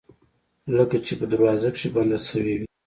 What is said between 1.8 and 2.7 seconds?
بنده شوې وي